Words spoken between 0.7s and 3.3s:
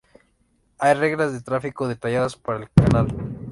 Hay reglas de tráfico detalladas para el canal.